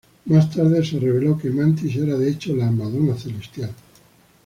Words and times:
Más 0.25 0.49
tarde 0.49 0.83
se 0.83 0.97
reveló 0.97 1.37
que 1.37 1.51
Mantis 1.51 1.95
era, 1.97 2.17
de 2.17 2.27
hecho, 2.31 2.55
la 2.55 2.71
"Madonna 2.71 3.15
celestial". 3.15 3.69